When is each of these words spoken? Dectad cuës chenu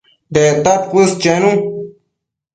Dectad 0.37 0.87
cuës 0.93 1.13
chenu 1.27 1.53